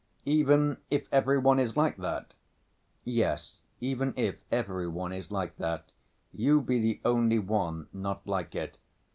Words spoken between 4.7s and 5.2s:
one